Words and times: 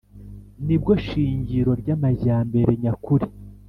ni 0.65 0.75
bwo 0.81 0.93
shingiro 1.05 1.71
ry’amajyambere 1.81 2.71
nyakuri, 2.81 3.25